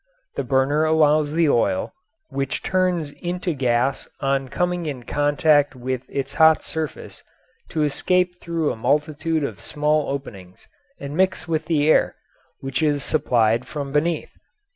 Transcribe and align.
The 0.33 0.43
burner 0.43 0.83
allows 0.83 1.31
the 1.33 1.47
oil, 1.47 1.93
which 2.29 2.63
turns 2.63 3.11
into 3.11 3.53
gas 3.53 4.07
on 4.19 4.47
coming 4.49 4.87
in 4.87 5.03
contact 5.03 5.75
with 5.75 6.09
its 6.09 6.33
hot 6.33 6.63
surface, 6.63 7.21
to 7.69 7.83
escape 7.83 8.41
through 8.41 8.71
a 8.71 8.75
multitude 8.75 9.43
of 9.43 9.59
small 9.59 10.09
openings 10.09 10.67
and 10.99 11.15
mix 11.15 11.47
with 11.47 11.65
the 11.65 11.87
air, 11.87 12.15
which 12.61 12.81
is 12.81 13.03
supplied 13.03 13.67
from 13.67 13.91
beneath. 13.91 14.31